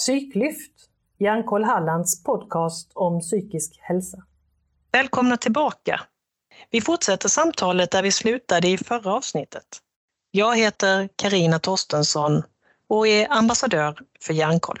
Psyklyft, 0.00 0.72
Hjärnkoll 1.18 1.64
Hallands 1.64 2.24
podcast 2.24 2.92
om 2.94 3.20
psykisk 3.20 3.78
hälsa. 3.80 4.18
Välkomna 4.92 5.36
tillbaka! 5.36 6.00
Vi 6.70 6.80
fortsätter 6.80 7.28
samtalet 7.28 7.90
där 7.90 8.02
vi 8.02 8.12
slutade 8.12 8.68
i 8.68 8.78
förra 8.78 9.12
avsnittet. 9.14 9.68
Jag 10.30 10.56
heter 10.56 11.08
Karina 11.16 11.58
Torstensson 11.58 12.42
och 12.88 13.08
är 13.08 13.32
ambassadör 13.32 13.98
för 14.26 14.34
Hjärnkoll. 14.34 14.80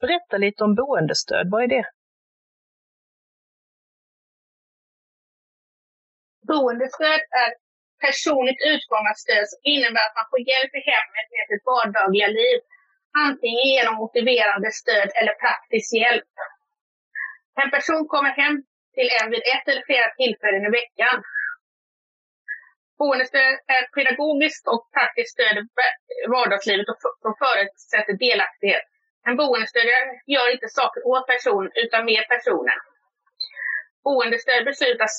Berätta 0.00 0.36
lite 0.36 0.64
om 0.64 0.74
boendestöd, 0.74 1.50
vad 1.50 1.62
är 1.62 1.68
det? 1.68 1.84
Boendestöd 6.48 7.20
är 7.42 7.50
personligt 8.06 8.60
utformat 8.72 9.18
stöd 9.18 9.48
som 9.48 9.60
innebär 9.62 10.04
att 10.08 10.18
man 10.20 10.26
får 10.30 10.40
hjälp 10.50 10.72
i 10.80 10.82
hemmet 10.92 11.26
med 11.34 11.44
sitt 11.50 11.64
vardagliga 11.66 12.26
liv 12.26 12.58
antingen 13.14 13.66
genom 13.74 13.94
motiverande 13.94 14.70
stöd 14.70 15.08
eller 15.18 15.34
praktisk 15.44 15.88
hjälp. 16.02 16.32
En 17.62 17.70
person 17.70 18.04
kommer 18.08 18.32
hem 18.42 18.56
till 18.94 19.08
en 19.20 19.30
vid 19.30 19.42
ett 19.54 19.68
eller 19.68 19.84
flera 19.86 20.08
tillfällen 20.20 20.66
i 20.68 20.70
veckan. 20.80 21.16
Boendestöd 22.98 23.54
är 23.76 23.82
pedagogiskt 23.96 24.68
och 24.72 24.82
praktiskt 24.96 25.32
stöd 25.32 25.56
i 25.58 26.28
vardagslivet 26.36 26.88
och 27.28 27.38
förutsätter 27.42 28.12
delaktighet. 28.26 28.86
En 29.26 29.36
boendestödjare 29.36 30.10
gör 30.26 30.52
inte 30.54 30.68
saker 30.68 31.00
åt 31.06 31.26
personen 31.26 31.72
utan 31.74 32.04
med 32.04 32.24
personen. 32.28 32.78
Boendestöd 34.04 34.64
beslutas 34.64 35.14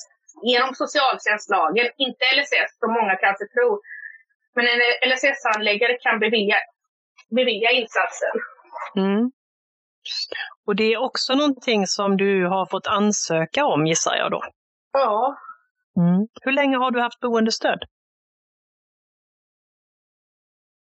genom 0.50 0.74
socialtjänstlagen, 0.74 1.88
inte 1.96 2.24
LSS 2.36 2.70
som 2.80 2.90
många 2.98 3.14
kanske 3.24 3.46
tror. 3.54 3.80
Men 4.54 4.66
en 4.72 4.80
LSS-handläggare 5.10 5.96
kan 6.04 6.18
bevilja 6.18 6.56
bevilja 7.30 7.70
insatsen. 7.70 8.34
Mm. 8.96 9.30
Och 10.66 10.76
det 10.76 10.92
är 10.92 10.98
också 10.98 11.34
någonting 11.34 11.86
som 11.86 12.16
du 12.16 12.46
har 12.46 12.66
fått 12.66 12.86
ansöka 12.86 13.64
om 13.64 13.86
gissar 13.86 14.16
jag 14.16 14.30
då? 14.30 14.42
Ja. 14.92 15.38
Mm. 15.96 16.28
Hur 16.42 16.52
länge 16.52 16.76
har 16.76 16.90
du 16.90 17.00
haft 17.00 17.20
boendestöd? 17.20 17.78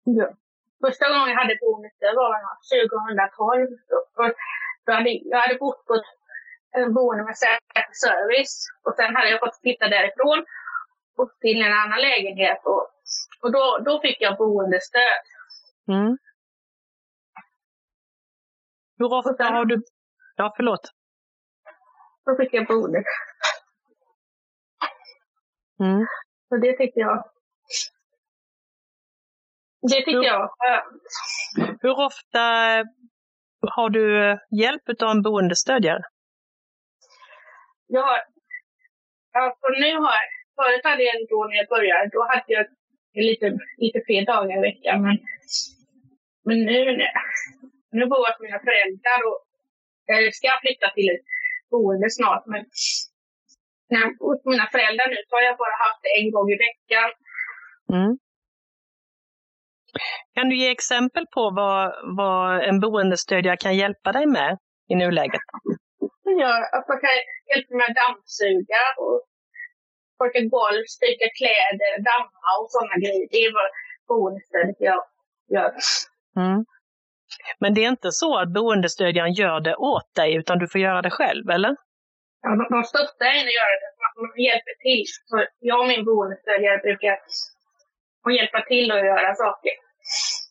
Ja. 0.05 0.28
Första 0.87 1.09
gången 1.09 1.28
jag 1.28 1.41
hade 1.42 1.59
boendestöd 1.61 2.15
var 2.17 2.31
2012. 3.37 3.69
Då 4.87 4.92
hade, 4.92 5.11
jag 5.11 5.39
hade 5.39 5.59
bott 5.59 5.87
på 5.87 5.95
ett 5.95 6.95
boende 6.95 7.25
med 7.25 7.37
särskild 7.37 7.95
service 8.06 8.56
och 8.84 8.95
sen 8.97 9.17
hade 9.17 9.31
jag 9.31 9.41
fått 9.41 9.61
flytta 9.61 9.89
därifrån 9.89 10.45
och 11.17 11.31
till 11.41 11.62
en 11.62 11.72
annan 11.72 12.00
lägenhet 12.00 12.61
och, 12.65 12.84
och 13.42 13.53
då, 13.53 13.65
då 13.87 14.00
fick 14.00 14.19
jag 14.20 14.37
boendestöd. 14.37 15.25
Mm. 15.89 16.19
Hur 19.05 19.12
ofta 19.12 19.44
har 19.44 19.64
du... 19.64 19.83
Ja, 20.36 20.52
förlåt. 20.56 20.91
Då 22.24 22.36
fick 22.36 22.55
jag 22.55 22.66
bordet. 22.66 23.05
Mm. 25.80 26.06
Så 26.48 26.56
det 26.56 26.77
tyckte 26.77 27.00
jag... 27.00 27.25
Det 29.82 29.97
tyckte 29.97 30.10
hur, 30.10 30.25
jag 30.25 30.38
var 30.38 30.55
skönt. 30.58 31.02
Hur 31.82 32.00
ofta 32.00 32.41
har 33.70 33.91
du 33.91 34.38
hjälp 34.50 34.82
av 35.02 35.10
en 35.10 35.22
boendestödjare? 35.22 36.02
Jag 37.86 38.02
har... 38.02 38.19
Ja, 39.32 39.56
för 39.60 39.80
nu 39.80 39.97
har. 39.97 40.19
Förut 40.56 40.84
hade 40.84 41.02
jag 41.02 41.14
då 41.28 41.44
när 41.44 41.56
jag 41.56 41.69
började, 41.69 42.10
då 42.12 42.27
hade 42.28 42.44
jag 42.47 42.66
lite, 43.14 43.58
lite 43.77 44.00
fler 44.06 44.27
dagar 44.27 44.58
i 44.58 44.60
veckan. 44.60 45.02
Men, 45.02 45.19
men 46.44 46.58
nu, 46.64 47.06
nu 47.99 48.05
bor 48.10 48.21
jag 48.25 48.32
hos 48.32 48.44
mina 48.47 48.60
föräldrar 48.69 49.21
och 49.28 49.38
jag 50.06 50.34
ska 50.34 50.49
flytta 50.65 50.88
till 50.97 51.09
ett 51.15 51.27
boende 51.71 52.10
snart. 52.10 52.44
Men 52.53 52.62
när 53.91 54.00
jag 54.05 54.10
bor 54.19 54.31
hos 54.34 54.44
mina 54.53 54.66
föräldrar 54.75 55.06
nu 55.09 55.19
så 55.28 55.32
har 55.37 55.43
jag 55.50 55.56
bara 55.65 55.77
haft 55.87 56.03
det 56.05 56.12
en 56.21 56.31
gång 56.34 56.49
i 56.55 56.59
veckan. 56.69 57.10
Mm. 57.97 58.12
Kan 60.34 60.49
du 60.49 60.56
ge 60.56 60.71
exempel 60.71 61.27
på 61.37 61.43
vad, 61.60 61.82
vad 62.21 62.65
en 62.69 62.81
boendestödjare 62.81 63.56
kan 63.56 63.77
hjälpa 63.77 64.12
dig 64.12 64.26
med 64.26 64.59
i 64.88 64.94
nuläget? 64.94 65.47
Ja, 66.25 66.53
att 66.76 66.88
man 66.88 67.00
kan 67.05 67.11
hjälpa 67.50 67.75
med 67.76 67.87
att 67.88 67.97
dammsuga 68.03 68.82
och 69.05 69.16
torka 70.19 70.41
golv, 70.56 70.84
stryka 70.97 71.28
kläder, 71.38 71.93
damma 72.11 72.49
och 72.61 72.69
sådana 72.75 72.97
grejer. 73.03 73.26
Det 73.31 73.41
är 73.47 73.53
vad 73.59 73.69
boendestödet 74.09 74.76
jag 74.88 75.03
gör. 75.55 75.72
Mm. 76.37 76.65
Men 77.59 77.75
det 77.75 77.84
är 77.84 77.89
inte 77.89 78.12
så 78.12 78.39
att 78.39 78.49
boendestödjaren 78.49 79.33
gör 79.33 79.61
det 79.61 79.77
åt 79.77 80.15
dig, 80.15 80.34
utan 80.34 80.59
du 80.59 80.69
får 80.69 80.81
göra 80.81 81.03
det 81.03 81.11
själv, 81.11 81.50
eller? 81.50 81.77
Ja, 82.43 82.49
de, 82.50 82.67
de 82.71 82.84
stöttar 82.84 83.27
en 83.27 83.47
att 83.50 83.59
göra 83.61 83.75
det. 83.83 83.91
Man 84.21 84.45
hjälper 84.49 84.75
till. 84.87 85.05
Så 85.28 85.47
jag 85.59 85.81
och 85.81 85.89
min 85.89 86.05
boendestödjare 86.05 86.78
brukar 86.78 87.15
hjälpa 88.39 88.61
till 88.71 88.91
att 88.93 89.05
göra 89.12 89.34
saker. 89.34 89.73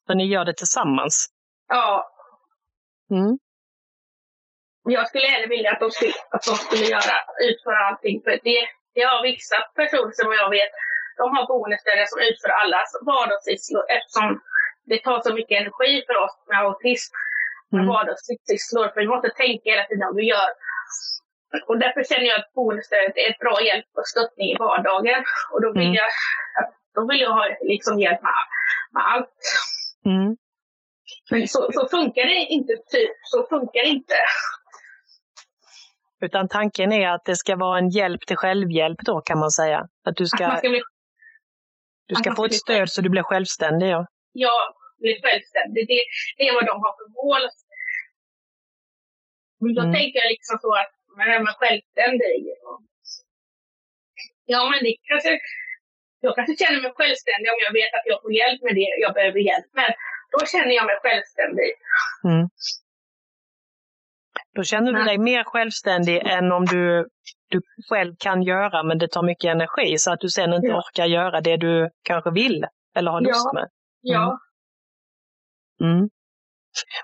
Så 0.08 0.14
ni 0.14 0.26
gör 0.26 0.46
det 0.46 0.58
tillsammans? 0.58 1.28
Ja. 1.68 2.10
Mm. 3.12 3.38
Jag 4.98 5.08
skulle 5.08 5.28
hellre 5.28 5.48
vilja 5.48 5.72
att 5.72 5.80
de 5.80 5.92
skulle, 5.92 6.14
att 6.36 6.44
de 6.50 6.56
skulle 6.66 6.86
göra, 6.96 7.16
utföra 7.50 7.80
allting. 7.88 8.22
För 8.26 8.32
det, 8.48 8.60
det 8.96 9.04
har 9.10 9.20
vissa 9.32 9.58
personer 9.80 10.14
som 10.20 10.28
jag 10.42 10.50
vet, 10.58 10.72
de 11.22 11.26
har 11.36 11.44
boendestödjare 11.52 12.08
som 12.14 12.22
utför 12.30 12.52
allas 12.62 12.90
vardagssysslor 13.10 13.84
eftersom 13.96 14.28
det 14.86 15.00
tar 15.04 15.22
så 15.22 15.34
mycket 15.34 15.60
energi 15.62 15.94
för 16.08 16.16
oss 16.24 16.36
med 16.50 16.60
autism, 16.60 17.14
mm. 17.74 17.88
vardagssysslor, 17.88 18.88
för 18.94 19.00
vi 19.02 19.08
måste 19.08 19.30
tänka 19.30 19.66
hela 19.72 19.86
tiden 19.88 20.08
vad 20.08 20.16
vi 20.16 20.28
gör. 20.36 20.52
Och 21.68 21.80
därför 21.80 22.04
känner 22.04 22.28
jag 22.32 22.40
att 22.40 22.54
boendestödet 22.54 23.18
är 23.18 23.32
ett 23.32 23.40
bra 23.40 23.56
hjälp 23.68 23.90
och 24.00 24.08
stöttning 24.08 24.48
i 24.52 24.58
vardagen. 24.60 25.24
Och 25.52 25.62
då 25.62 25.72
vill, 25.74 25.90
mm. 25.92 26.00
jag, 26.02 26.10
då 26.96 27.08
vill 27.08 27.22
jag 27.22 27.32
ha 27.40 27.46
liksom 27.62 28.00
hjälp 28.00 28.22
med, 28.22 28.32
med 28.94 29.04
allt. 29.14 29.40
Mm. 30.06 30.38
Men 31.32 31.48
så, 31.48 31.70
så 31.72 31.88
funkar 31.88 32.26
det 32.26 32.36
inte, 32.36 32.74
typ. 32.74 33.16
Så 33.24 33.48
funkar 33.50 33.82
det 33.84 33.90
inte. 33.90 34.16
Utan 36.22 36.48
tanken 36.48 36.92
är 36.92 37.10
att 37.10 37.26
det 37.26 37.36
ska 37.36 37.56
vara 37.56 37.78
en 37.78 37.90
hjälp 37.90 38.22
till 38.28 38.38
självhjälp 38.38 39.00
då 39.00 39.22
kan 39.22 39.40
man 39.40 39.52
säga. 39.52 39.88
Att 40.06 40.16
du 40.16 40.26
ska, 40.26 40.48
att 40.48 40.60
ska 40.60 40.70
bli, 40.70 40.82
du 42.08 42.16
ska 42.16 42.36
få 42.36 42.46
ett 42.46 42.54
stöd 42.54 42.90
så 42.90 43.02
du 43.02 43.10
blir 43.10 43.24
självständig. 43.24 43.88
Ja 43.88 44.08
jag 44.34 44.60
blir 45.02 45.22
självständig. 45.24 45.82
Det, 45.92 46.02
det 46.38 46.44
är 46.48 46.54
vad 46.58 46.66
de 46.72 46.76
har 46.84 46.94
för 47.00 47.10
mål. 47.22 47.44
Men 49.62 49.72
då 49.78 49.82
mm. 49.82 49.94
tänker 49.98 50.18
jag 50.22 50.30
liksom 50.36 50.56
så 50.64 50.72
att 50.82 50.94
man 51.18 51.28
är 51.34 51.40
man 51.48 51.60
självständig. 51.62 52.40
Och, 52.68 52.80
ja, 54.54 54.62
men 54.72 54.80
det 54.86 54.96
kanske, 55.10 55.32
jag 56.24 56.36
kanske 56.36 56.56
känner 56.62 56.82
mig 56.82 56.94
självständig 57.00 57.48
om 57.54 57.62
jag 57.68 57.74
vet 57.80 57.94
att 57.98 58.08
jag 58.12 58.20
får 58.22 58.34
hjälp 58.42 58.62
med 58.68 58.76
det 58.80 58.90
jag 59.06 59.14
behöver 59.18 59.40
hjälp 59.50 59.70
med. 59.80 59.92
Då 60.34 60.40
känner 60.54 60.74
jag 60.80 60.86
mig 60.92 60.98
självständig. 61.06 61.72
Mm. 62.30 62.46
Då 64.56 64.64
känner 64.64 64.94
du 64.94 65.04
dig 65.04 65.18
mer 65.18 65.44
självständig 65.44 66.18
än 66.36 66.52
om 66.52 66.66
du, 66.66 67.08
du 67.50 67.62
själv 67.90 68.14
kan 68.20 68.44
göra, 68.44 68.84
men 68.84 68.98
det 68.98 69.08
tar 69.08 69.24
mycket 69.24 69.50
energi 69.56 69.98
så 69.98 70.12
att 70.14 70.20
du 70.20 70.30
sen 70.30 70.54
inte 70.54 70.68
ja. 70.68 70.78
orkar 70.78 71.06
göra 71.06 71.42
det 71.42 71.58
du 71.58 71.90
kanske 72.04 72.32
vill 72.32 72.66
eller 72.96 73.12
har 73.12 73.22
lust 73.22 73.50
ja. 73.54 73.54
med. 73.54 73.68
Ja. 74.03 74.40
Mm. 75.81 75.97
mm. 75.97 76.09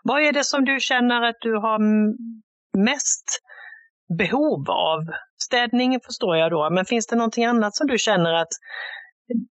Vad 0.04 0.22
är 0.22 0.34
det 0.34 0.44
som 0.44 0.66
du 0.66 0.80
känner 0.80 1.22
att 1.22 1.36
du 1.42 1.54
har 1.56 1.80
mest 2.78 3.26
behov 4.18 4.70
av? 4.70 5.00
Städning 5.44 6.00
förstår 6.06 6.38
jag 6.38 6.52
då, 6.52 6.70
men 6.70 6.86
finns 6.86 7.08
det 7.08 7.16
någonting 7.16 7.46
annat 7.46 7.76
som 7.76 7.88
du 7.88 7.98
känner 7.98 8.34
att 8.34 8.48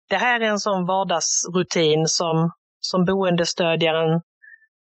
det 0.09 0.17
här 0.17 0.41
är 0.41 0.45
en 0.45 0.59
sån 0.59 0.87
vardagsrutin 0.87 2.07
som, 2.07 2.51
som 2.81 3.05
boendestödjaren 3.05 4.21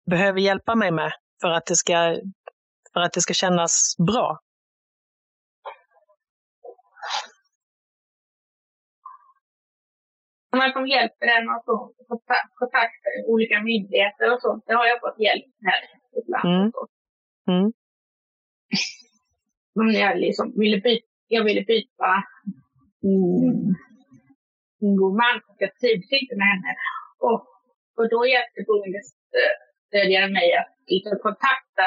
behöver 0.10 0.40
hjälpa 0.40 0.76
mig 0.76 0.92
med 0.92 1.14
för 1.42 1.50
att 1.50 1.66
det 1.66 1.76
ska, 1.76 2.16
för 2.94 3.00
att 3.00 3.14
det 3.14 3.22
ska 3.22 3.34
kännas 3.34 3.96
bra? 4.08 4.40
Man 10.58 10.74
som 10.74 10.88
hjälper 10.88 11.28
en 11.28 11.50
och 11.50 11.64
så, 11.66 11.94
kontakter 12.60 13.12
olika 13.28 13.62
myndigheter 13.62 14.34
och 14.34 14.42
sånt. 14.42 14.64
Det 14.68 14.74
har 14.74 14.86
jag 14.86 15.00
fått 15.00 15.20
hjälp 15.20 15.46
med 15.66 15.74
ibland. 16.20 16.48
Mm. 16.48 16.72
Mm. 17.48 17.74
Men 19.76 19.94
jag 19.94 20.18
liksom 20.18 20.54
ville 20.60 20.78
byta, 20.78 21.08
jag 21.28 21.44
ville 21.44 21.62
byta 21.62 22.24
mm, 23.04 23.76
min 24.82 24.96
god 24.98 25.16
man, 25.22 25.42
för 25.46 25.56
jag 25.66 25.76
trivdes 25.80 26.12
inte 26.12 26.36
med 26.36 26.48
henne. 26.54 26.76
Och, 27.20 27.48
och 27.98 28.10
då 28.14 28.28
hjälpte 28.28 28.64
boendestödjaren 28.68 30.34
mig 30.34 30.58
att 30.60 30.72
liksom 30.88 31.20
kontakta, 31.28 31.86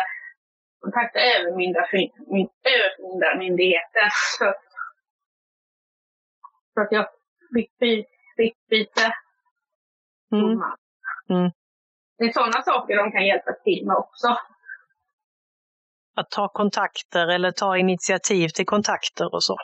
kontakta 0.81 1.19
överförmyndarmyndigheten. 1.35 4.09
Så, 4.39 4.47
så 6.75 6.81
att 6.83 6.89
jag 6.91 7.07
fick 7.55 7.79
byta 7.79 8.16
stickbyte. 8.37 9.13
Mm. 10.33 10.51
Mm. 11.29 11.51
Det 12.19 12.25
är 12.25 12.33
sådana 12.33 12.63
saker 12.63 12.97
de 12.97 13.13
kan 13.13 13.27
hjälpa 13.27 13.53
till 13.65 13.87
med 13.87 13.97
också. 13.97 14.29
att 16.19 16.31
ta 16.31 16.49
kontakter 16.49 17.27
eller 17.29 17.51
ta 17.51 17.77
initiativ 17.79 18.49
till 18.49 18.67
kontakter 18.67 19.35
och 19.35 19.45
så. 19.45 19.57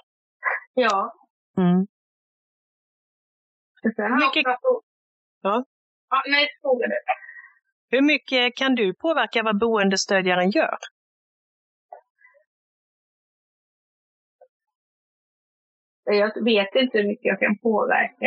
Ja. 0.74 1.14
Mm. 1.58 1.86
Mycket- 3.84 4.44
Ja. 5.42 5.64
ja. 6.08 6.22
Nej, 6.28 6.48
fråga 6.60 6.86
du. 6.86 6.94
Hur 7.88 8.02
mycket 8.02 8.56
kan 8.56 8.74
du 8.74 8.94
påverka 8.94 9.42
vad 9.42 9.58
boendestödjaren 9.58 10.50
gör? 10.50 10.76
Jag 16.04 16.44
vet 16.44 16.74
inte 16.74 16.98
hur 16.98 17.08
mycket 17.08 17.24
jag 17.24 17.40
kan 17.40 17.58
påverka. 17.58 18.26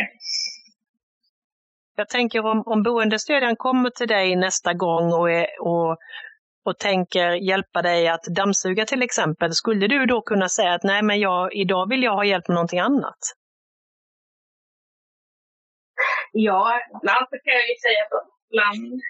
Jag 1.96 2.10
tänker 2.10 2.46
om, 2.46 2.64
om 2.66 2.84
boendestödjaren 2.84 3.56
kommer 3.56 3.90
till 3.90 4.08
dig 4.08 4.36
nästa 4.36 4.74
gång 4.74 5.14
och, 5.14 5.32
är, 5.32 5.48
och, 5.62 5.98
och 6.66 6.78
tänker 6.80 7.32
hjälpa 7.32 7.82
dig 7.82 8.08
att 8.08 8.24
dammsuga 8.24 8.86
till 8.86 9.02
exempel, 9.02 9.54
skulle 9.54 9.88
du 9.88 10.06
då 10.06 10.22
kunna 10.22 10.50
säga 10.50 10.74
att 10.74 10.84
nej 10.84 11.04
men 11.04 11.20
jag, 11.20 11.54
idag 11.54 11.90
vill 11.90 12.04
jag 12.04 12.16
ha 12.16 12.26
hjälp 12.26 12.48
med 12.48 12.56
någonting 12.56 12.80
annat? 12.80 13.20
Ja, 16.32 16.82
ibland 16.88 17.26
så 17.30 17.36
kan 17.44 17.54
jag 17.60 17.70
ju 17.70 17.76
säga 17.86 18.04
så. 18.10 18.20
Ibland, 18.50 19.02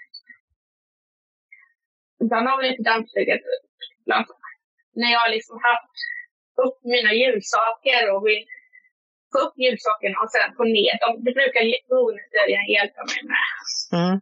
ibland 2.22 2.48
har 2.48 2.62
vi 2.62 2.68
inte 2.68 2.90
dammsugit. 2.90 3.42
Ibland, 4.00 4.26
när 4.92 5.12
jag 5.12 5.30
liksom 5.30 5.60
haft 5.62 5.92
upp 6.64 6.78
mina 6.94 7.12
julsaker 7.22 8.02
och 8.12 8.26
vill 8.26 8.42
få 9.32 9.38
upp 9.46 9.54
julsakerna 9.64 10.16
och 10.22 10.30
sen 10.34 10.56
få 10.56 10.64
ner 10.64 10.94
dem. 11.02 11.14
Det 11.24 11.32
brukar 11.38 11.62
boendestödjaren 11.90 12.68
hjälpa 12.76 13.02
mig 13.10 13.20
med. 13.32 13.46
Mm. 14.00 14.16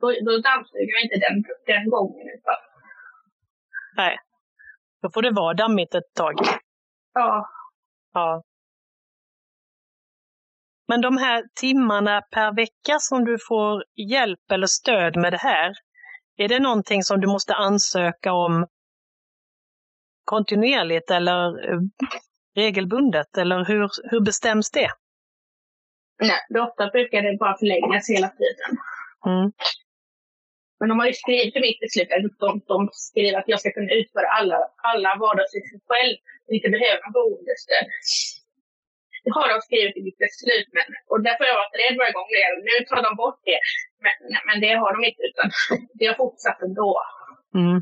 Då, 0.00 0.06
då 0.26 0.32
dammsuger 0.48 0.92
jag 0.94 1.02
inte 1.06 1.18
den, 1.26 1.36
den 1.66 1.90
gången. 1.90 2.26
Utan, 2.36 2.54
Nej, 3.96 4.18
då 5.02 5.10
får 5.14 5.22
det 5.22 5.30
vara 5.30 5.54
dammigt 5.54 5.94
ett 5.94 6.14
tag. 6.14 6.34
ja, 7.14 7.48
Ja. 8.14 8.42
Men 10.88 11.00
de 11.00 11.16
här 11.16 11.44
timmarna 11.60 12.22
per 12.30 12.54
vecka 12.56 12.98
som 12.98 13.24
du 13.24 13.36
får 13.48 13.84
hjälp 14.10 14.50
eller 14.52 14.66
stöd 14.66 15.16
med 15.16 15.32
det 15.32 15.40
här, 15.40 15.72
är 16.36 16.48
det 16.48 16.58
någonting 16.58 17.02
som 17.02 17.20
du 17.20 17.26
måste 17.26 17.54
ansöka 17.54 18.32
om 18.32 18.66
kontinuerligt 20.34 21.10
eller 21.10 21.40
eh, 21.68 21.80
regelbundet? 22.56 23.30
Eller 23.38 23.64
hur, 23.64 23.88
hur 24.10 24.20
bestäms 24.20 24.70
det? 24.70 24.90
nej, 26.28 26.40
det 26.48 26.60
ofta 26.60 26.82
brukar 26.96 27.22
det 27.22 27.42
bara 27.44 27.58
förlängas 27.62 28.04
hela 28.14 28.28
tiden. 28.40 28.70
Mm. 29.30 29.46
Men 30.78 30.88
de 30.88 30.94
har 31.00 31.08
ju 31.12 31.16
skrivit 31.22 31.56
i 31.56 31.60
mitt 31.68 31.80
beslut 31.84 32.10
att 32.12 32.38
de, 32.44 32.50
de 32.72 32.78
skriver 33.08 33.38
att 33.38 33.52
jag 33.52 33.60
ska 33.60 33.70
kunna 33.78 33.92
utföra 34.00 34.28
alla, 34.38 34.58
alla 34.90 35.10
vardagssysslor 35.22 35.80
själv 35.90 36.16
och 36.46 36.54
inte 36.56 36.68
behöva 36.76 37.06
boendestöd. 37.16 37.86
Det 39.24 39.32
har 39.38 39.48
de 39.52 39.56
skrivit 39.68 39.96
i 40.00 40.02
mitt 40.08 40.20
beslut, 40.26 40.68
men, 40.76 40.86
och 41.10 41.20
därför 41.26 41.42
har 41.44 41.52
jag 41.52 41.62
varit 41.64 41.80
rädd 41.82 41.96
varje 42.00 42.16
gång. 42.16 42.28
Nu 42.70 42.74
tar 42.88 43.02
de 43.08 43.12
bort 43.22 43.40
det. 43.50 43.60
Men, 44.04 44.14
men 44.48 44.56
det 44.64 44.72
har 44.82 44.90
de 44.94 45.00
inte, 45.08 45.22
utan 45.30 45.46
det 45.98 46.06
har 46.10 46.16
fortsatt 46.24 46.60
ändå. 46.68 46.90
Mm. 47.60 47.78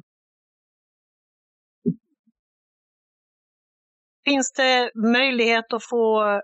Finns 4.29 4.53
det 4.53 4.91
möjlighet 4.95 5.73
att 5.73 5.85
få 5.85 6.41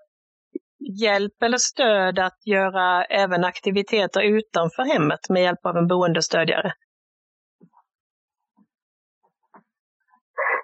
hjälp 1.00 1.43
eller 1.43 1.58
stöd 1.58 2.19
att 2.19 2.46
göra 2.46 3.05
även 3.05 3.44
aktiviteter 3.44 4.23
utanför 4.23 4.82
hemmet 4.82 5.29
med 5.29 5.43
hjälp 5.43 5.67
av 5.67 5.76
en 5.76 5.88
boendestödjare? 5.88 6.73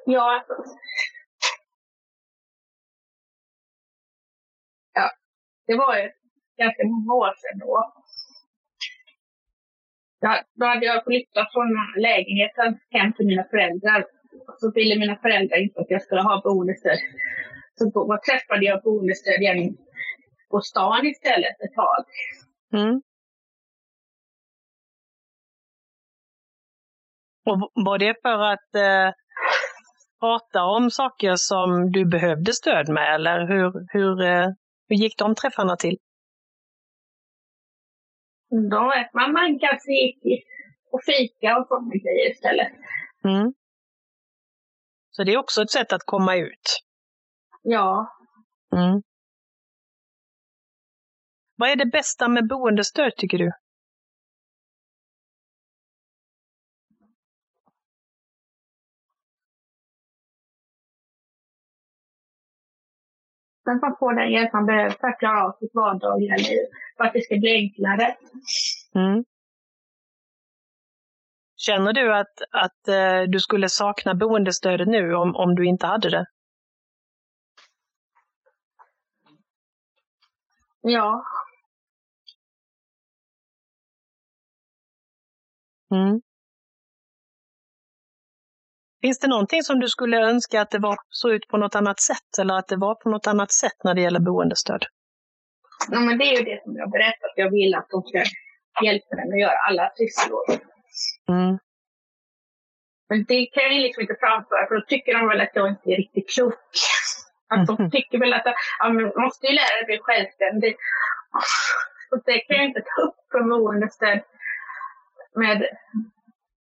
Ja. 0.07 0.45
Ja, 4.95 5.11
det 5.67 5.77
var 5.77 5.97
ju 5.97 6.11
ganska 6.57 6.83
många 6.85 7.15
år 7.15 7.35
sedan 7.37 7.59
då. 7.59 7.93
Ja, 10.21 10.43
då 10.55 10.67
hade 10.67 10.87
jag 10.87 11.05
flyttat 11.05 11.53
från 11.53 11.69
lägenheten 11.97 12.79
hem 12.91 13.13
till 13.13 13.27
mina 13.27 13.45
föräldrar. 13.51 14.07
Så 14.61 14.73
ville 14.75 14.99
mina 14.99 15.17
föräldrar 15.17 15.59
inte 15.63 15.81
att 15.81 15.91
jag 15.91 16.03
skulle 16.03 16.21
ha 16.21 16.43
boendestöd. 16.45 16.99
Så 17.75 17.85
då 17.85 18.19
träffade 18.29 18.65
jag 18.65 18.83
boendestödjaren 18.83 19.77
på 20.51 20.61
stan 20.61 21.07
istället 21.07 21.61
ett 21.61 21.75
tag. 21.75 22.05
Mm. 22.73 23.03
Och 27.47 27.71
var 27.75 27.99
det 27.99 28.15
för 28.23 28.39
att 28.53 28.75
eh, 28.75 29.15
prata 30.21 30.65
om 30.65 30.91
saker 30.91 31.35
som 31.37 31.93
du 31.93 32.05
behövde 32.05 32.53
stöd 32.53 32.89
med 32.89 33.15
eller 33.15 33.47
hur, 33.47 33.73
hur, 33.93 34.23
eh, 34.23 34.49
hur 34.89 34.97
gick 34.97 35.19
de 35.19 35.35
träffarna 35.35 35.77
till? 35.77 35.97
Då 38.71 38.89
vet 38.95 39.15
man, 39.15 39.33
man 39.33 39.59
kanske 39.59 39.93
gick 39.93 40.23
och 40.93 41.01
fika 41.05 41.59
och 41.59 41.67
sådana 41.69 41.91
grejer 41.91 42.31
istället. 42.31 42.73
Mm. 43.25 43.53
Så 45.19 45.25
det 45.25 45.33
är 45.33 45.39
också 45.39 45.63
ett 45.63 45.71
sätt 45.71 45.93
att 45.93 46.03
komma 46.05 46.37
ut. 46.37 46.81
Ja, 47.63 48.15
Mm. 48.73 49.03
Vad 51.57 51.71
är 51.71 51.77
det 51.77 51.87
bästa 51.87 52.29
med 52.29 52.49
boendestöd 52.49 53.17
tycker 53.17 53.39
du? 53.39 53.53
sen 63.65 63.79
man 63.83 63.97
får 63.99 64.15
den 64.15 64.33
hjälp 64.33 64.53
man 64.53 64.67
behöver 64.67 64.91
för 64.91 65.09
att 65.09 65.19
klara 65.19 65.45
av 65.45 65.53
sitt 65.59 65.75
vardagliga 65.75 66.37
liv. 66.37 66.59
För 66.97 67.05
att 67.05 67.13
det 67.13 67.21
ska 67.21 67.37
bli 67.37 67.53
enklare. 67.53 68.17
Mm. 68.95 69.25
Känner 71.59 71.93
du 71.93 72.15
att, 72.15 72.43
att 72.51 72.89
eh, 72.89 73.23
du 73.29 73.41
skulle 73.41 73.69
sakna 73.69 74.15
boendestödet 74.15 74.89
nu 74.89 75.15
om, 75.15 75.37
om 75.37 75.55
du 75.55 75.67
inte 75.67 75.87
hade 75.87 76.11
det? 76.11 76.27
Ja, 80.81 81.25
Mm. 85.91 86.21
Finns 89.03 89.19
det 89.19 89.29
någonting 89.29 89.63
som 89.63 89.81
du 89.81 89.89
skulle 89.89 90.17
önska 90.17 90.61
att 90.61 90.71
det 90.71 90.79
var 90.79 90.97
så 91.09 91.31
ut 91.31 91.49
på 91.49 91.57
något 91.57 91.75
annat 91.75 92.01
sätt 92.01 92.39
eller 92.41 92.55
att 92.55 92.69
det 92.69 92.77
var 92.77 92.95
på 92.95 93.11
något 93.11 93.27
annat 93.27 93.53
sätt 93.53 93.85
när 93.85 93.95
det 93.95 94.01
gäller 94.01 94.21
boendestöd? 94.21 94.85
ja 95.91 96.01
men 96.01 96.19
det 96.19 96.25
är 96.25 96.39
ju 96.39 96.45
det 96.45 96.63
som 96.65 96.77
jag 96.77 96.91
berättat. 96.91 97.33
Jag 97.37 97.51
vill 97.51 97.75
att 97.75 97.87
de 97.91 98.03
ska 98.03 98.25
hjälpa 98.85 99.17
den 99.17 99.33
att 99.33 99.41
göra 99.41 99.59
alla 99.69 99.93
sysslor. 99.97 100.68
Mm. 101.29 101.59
Men 103.09 103.25
det 103.25 103.47
kan 103.47 103.63
jag 103.63 103.73
liksom 103.73 104.01
inte 104.01 104.17
framföra 104.21 104.67
för 104.69 104.75
då 104.75 104.81
tycker 104.89 105.15
de 105.19 105.29
väl 105.29 105.41
att 105.41 105.51
jag 105.55 105.69
inte 105.69 105.91
är 105.91 105.97
riktigt 105.97 106.31
klok. 106.35 106.55
Att 107.49 107.67
de 107.67 107.77
Mhm. 107.79 107.91
tycker 107.91 108.19
väl 108.19 108.33
att 108.33 108.43
ja, 108.79 108.89
men 108.89 109.03
man 109.03 109.23
måste 109.25 109.47
ju 109.47 109.53
lära 109.53 109.75
dig 109.77 109.85
bli 109.87 109.99
självständig. 110.03 110.77
Och 112.11 112.23
det 112.25 112.39
kan 112.41 112.57
jag 112.57 112.65
inte 112.65 112.81
ta 112.81 113.03
upp 113.03 113.17
för 113.31 113.41
boendestöd 113.43 114.21
med 115.35 115.67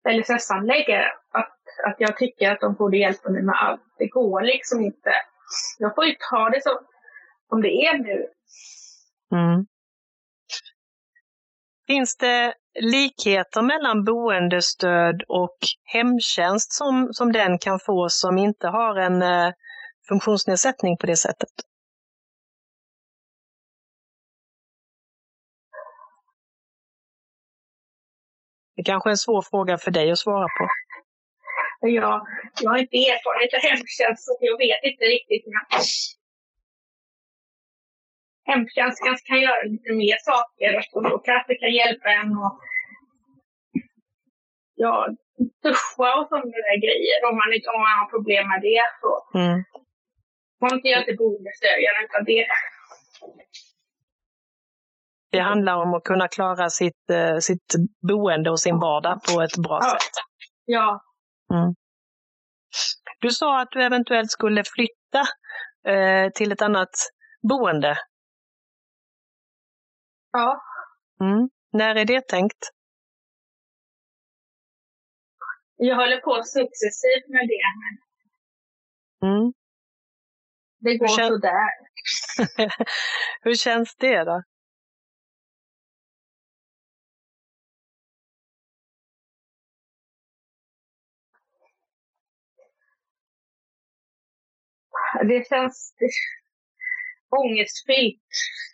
LSS-handläggare. 0.09 1.11
Att, 1.31 1.57
att 1.87 1.95
jag 1.99 2.17
tycker 2.17 2.51
att 2.51 2.59
de 2.59 2.73
borde 2.75 2.97
hjälpa 2.97 3.29
mig 3.29 3.41
med 3.43 3.55
allt. 3.55 3.81
Det 3.97 4.07
går 4.07 4.41
liksom 4.41 4.81
inte. 4.81 5.13
Jag 5.79 5.95
får 5.95 6.05
ju 6.05 6.15
ta 6.29 6.49
det 6.49 6.63
som, 6.63 6.77
som 7.49 7.61
det 7.61 7.69
är 7.69 7.97
nu. 7.97 8.27
Mm. 9.31 9.65
Finns 11.87 12.17
det 12.17 12.53
likheter 12.79 13.61
mellan 13.61 14.03
boendestöd 14.03 15.23
och 15.27 15.57
hemtjänst 15.83 16.73
som, 16.73 17.09
som 17.11 17.31
den 17.31 17.59
kan 17.59 17.79
få 17.79 18.09
som 18.09 18.37
inte 18.37 18.67
har 18.67 18.95
en 18.95 19.21
eh, 19.21 19.53
funktionsnedsättning 20.07 20.97
på 20.97 21.05
det 21.05 21.17
sättet? 21.17 21.49
Det 28.75 28.83
kanske 28.83 29.09
är 29.09 29.11
en 29.11 29.17
svår 29.17 29.41
fråga 29.41 29.77
för 29.77 29.91
dig 29.91 30.11
att 30.11 30.19
svara 30.19 30.47
på. 30.47 30.67
Ja, 31.81 32.27
jag 32.61 32.69
har 32.69 32.77
inte 32.77 32.97
erfarenhet 32.97 33.53
av 33.53 33.69
hemtjänst 33.69 34.25
så 34.25 34.37
jag 34.39 34.57
vet 34.57 34.83
inte 34.83 35.03
riktigt. 35.05 35.45
Men 38.51 38.59
hemtjänst 38.59 39.03
kanske 39.05 39.27
kan 39.27 39.41
göra 39.41 39.61
lite 39.63 39.91
mer 39.93 40.17
saker 40.31 40.71
och 40.95 41.03
då 41.03 41.17
kanske 41.19 41.55
kan 41.55 41.71
hjälpa 41.79 42.09
en 42.09 42.31
och 42.37 42.59
ja, 44.75 45.07
duscha 45.63 46.09
och 46.19 46.27
sådana 46.29 46.57
där 46.67 46.79
grejer 46.85 47.17
om 47.29 47.35
man, 47.41 47.53
inte, 47.55 47.69
om 47.75 47.81
man 47.87 47.97
har 47.99 48.09
problem 48.15 48.47
med 48.47 48.61
det. 48.61 48.81
Så 49.01 49.11
Mm. 49.39 49.63
man 50.61 50.73
inte 50.73 50.87
göra 50.87 51.03
till 51.03 51.17
boendestödjaren 51.17 52.03
utan 52.05 52.23
det. 52.25 52.45
Det 55.31 55.39
handlar 55.39 55.75
om 55.75 55.93
att 55.93 56.03
kunna 56.03 56.27
klara 56.27 56.69
sitt, 56.69 57.09
eh, 57.09 57.37
sitt 57.37 57.69
boende 58.07 58.49
och 58.51 58.59
sin 58.59 58.79
vardag 58.79 59.19
på 59.23 59.41
ett 59.41 59.57
bra 59.57 59.79
Ja. 59.81 59.89
sätt. 59.91 60.15
Ja. 60.65 61.01
Mm. 61.53 61.73
Du 63.19 63.29
sa 63.29 63.61
att 63.61 63.71
du 63.71 63.83
eventuellt 63.83 64.31
skulle 64.31 64.63
flytta 64.75 65.21
eh, 65.93 66.29
till 66.31 66.51
ett 66.51 66.61
annat 66.61 66.89
boende. 67.49 67.97
Ja. 70.31 70.61
Mm. 71.21 71.49
När 71.73 71.95
är 71.95 72.05
det 72.05 72.27
tänkt? 72.27 72.69
Jag 75.75 75.95
håller 75.95 76.17
på 76.21 76.43
successivt 76.43 77.27
med 77.27 77.47
det. 77.47 77.63
Mm. 79.27 79.53
Det 80.79 80.97
går 80.97 81.07
kän- 81.07 81.27
sådär. 81.27 81.69
Hur 83.41 83.55
känns 83.55 83.95
det 83.95 84.23
då? 84.23 84.43
Det 95.29 95.47
känns 95.47 95.93
ångestfyllt, 97.29 98.21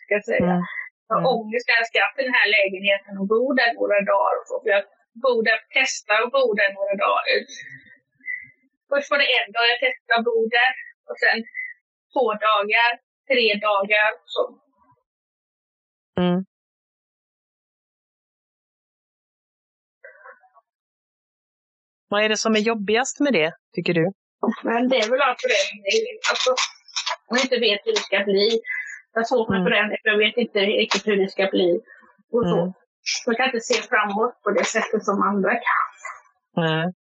ska 0.04 0.14
jag 0.14 0.24
säga. 0.24 0.50
Mm. 0.50 0.62
Jag 1.10 1.18
Mm. 1.18 1.32
ångest 1.36 1.66
när 1.68 1.76
jag 1.80 1.88
skaffade 1.92 2.22
den 2.28 2.38
här 2.40 2.48
lägenheten 2.56 3.14
och 3.20 3.28
bor 3.34 3.50
där 3.60 3.70
några 3.78 4.00
dagar. 4.12 4.36
och 4.54 4.64
jag 4.74 4.82
bor 5.24 5.40
där, 5.48 5.58
testar 5.76 6.18
och 6.24 6.30
bor 6.36 6.52
där 6.60 6.70
några 6.78 6.94
dagar. 7.06 7.24
Först 8.90 9.10
var 9.10 9.18
det 9.22 9.30
en 9.40 9.50
dag 9.54 9.64
jag 9.72 9.78
testade 9.84 10.14
att 10.18 10.24
bo 10.28 10.38
där. 10.58 10.72
Och 11.08 11.18
sen 11.22 11.38
två 12.12 12.26
dagar, 12.48 12.90
tre 13.30 13.46
dagar. 13.68 14.10
Så. 14.34 14.42
Mm. 16.22 16.38
Vad 22.08 22.24
är 22.24 22.28
det 22.28 22.36
som 22.36 22.54
är 22.56 22.60
jobbigast 22.60 23.20
med 23.20 23.32
det, 23.32 23.52
tycker 23.74 23.94
du? 23.94 24.12
Men 24.62 24.88
det 24.88 24.96
är 24.96 25.10
väl 25.10 25.22
att 25.22 25.42
förändring. 25.46 26.04
Alltså, 26.30 26.50
man 27.30 27.40
inte 27.40 27.58
vet 27.58 27.80
hur 27.86 27.92
det 27.92 28.06
ska 28.08 28.18
bli. 28.24 28.60
Jag 29.12 29.26
svårt 29.26 29.48
med 29.48 29.60
Mm. 29.60 29.88
för 30.02 30.10
jag 30.10 30.18
vet 30.18 30.36
inte 30.36 30.58
riktigt 30.58 31.06
hur 31.06 31.16
det 31.16 31.28
ska 31.28 31.46
bli. 31.46 31.80
Och 32.32 32.44
så. 32.48 32.60
Mm. 32.60 32.72
Man 33.26 33.36
kan 33.36 33.46
inte 33.46 33.60
se 33.60 33.82
framåt 33.82 34.42
på 34.42 34.50
det 34.50 34.64
sättet 34.64 35.04
som 35.04 35.22
andra 35.22 35.50
kan. 35.50 35.86
Nej. 36.56 36.92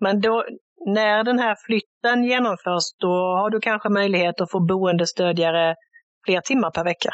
Men 0.00 0.20
då, 0.20 0.44
när 0.86 1.24
den 1.24 1.38
här 1.38 1.56
flytten 1.66 2.24
genomförs, 2.24 2.84
då 2.98 3.12
har 3.12 3.50
du 3.50 3.60
kanske 3.60 3.88
möjlighet 3.88 4.40
att 4.40 4.50
få 4.50 4.60
boendestödjare 4.60 5.76
fler 6.26 6.40
timmar 6.40 6.70
per 6.70 6.84
vecka? 6.84 7.10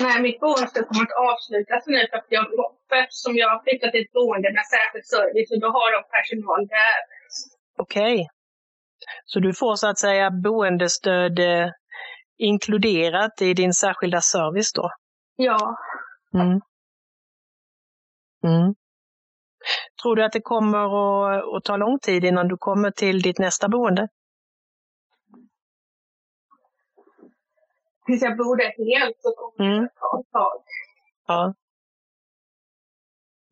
Nej, 0.00 0.22
mitt 0.22 0.40
boende 0.40 0.66
kommer 0.88 1.02
att 1.02 1.18
avslutas 1.30 1.86
nu 1.86 2.06
för 2.10 2.16
att 2.16 2.26
jag, 2.28 2.44
för 2.88 2.96
eftersom 2.96 3.36
jag 3.36 3.48
har 3.48 3.62
flyttat 3.62 3.90
till 3.92 4.04
ett 4.04 4.12
boende 4.12 4.48
med 4.52 4.64
särskild 4.74 5.06
service 5.06 5.50
och 5.52 5.60
då 5.60 5.68
har 5.76 5.88
de 5.96 6.02
personal 6.16 6.66
där. 6.66 6.98
Okej. 7.78 8.28
Så 9.24 9.40
du 9.40 9.54
får 9.54 9.76
så 9.76 9.88
att 9.88 9.98
säga 9.98 10.30
boendestöd 10.30 11.38
eh, 11.38 11.70
inkluderat 12.38 13.42
i 13.42 13.54
din 13.54 13.74
särskilda 13.74 14.20
service 14.20 14.72
då? 14.72 14.90
Ja, 15.36 15.76
Mm. 16.34 16.60
Mm. 18.44 18.74
Tror 20.02 20.16
du 20.16 20.24
att 20.24 20.32
det 20.32 20.40
kommer 20.40 20.78
att, 20.78 21.56
att 21.56 21.64
ta 21.64 21.76
lång 21.76 21.98
tid 21.98 22.24
innan 22.24 22.48
du 22.48 22.56
kommer 22.56 22.90
till 22.90 23.22
ditt 23.22 23.38
nästa 23.38 23.68
boende? 23.68 24.08
tills 28.06 28.22
jag 28.22 28.36
bor 28.36 28.56
där 28.56 28.96
helt 28.96 29.16
så 29.22 29.32
kommer 29.34 29.70
Mm. 29.70 29.82
det 29.84 29.88
ta 30.00 30.20
ett 30.20 30.30
tag. 30.32 30.62
Ja. 31.26 31.54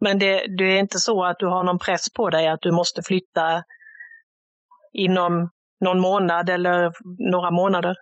Men 0.00 0.18
det, 0.18 0.46
det 0.58 0.64
är 0.64 0.78
inte 0.78 0.98
så 0.98 1.24
att 1.24 1.38
du 1.38 1.46
har 1.46 1.64
någon 1.64 1.78
press 1.78 2.12
på 2.12 2.30
dig 2.30 2.48
att 2.48 2.60
du 2.62 2.72
måste 2.72 3.02
flytta 3.02 3.62
inom 4.94 5.50
någon 5.80 6.00
månad 6.00 6.50
eller 6.50 6.92
några 7.32 7.50
månader? 7.50 7.96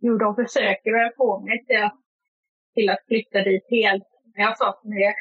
Jo, 0.00 0.18
de 0.18 0.34
försöker 0.34 0.92
väl 0.92 1.12
få 1.16 1.40
mig 1.40 1.66
till 1.66 1.82
att, 1.82 1.96
till 2.74 2.90
att 2.90 3.04
flytta 3.08 3.38
dit 3.38 3.66
helt. 3.70 4.04
Men 4.34 4.44
jag 4.44 4.58
sa 4.58 4.78
till 4.80 4.90
mig, 4.90 5.14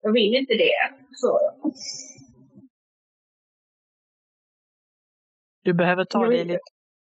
jag 0.00 0.12
vill 0.12 0.34
inte 0.34 0.54
det. 0.54 0.94
Så, 1.12 1.40
Du 5.62 5.74
behöver 5.74 6.04
ta 6.04 6.26
det 6.26 6.36
i, 6.36 6.44
lite, 6.44 6.60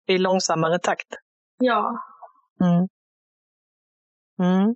i 0.07 0.19
långsammare 0.19 0.79
takt. 0.79 1.09
ja, 1.59 1.99
Mm. 2.61 2.89
Mm. 4.39 4.75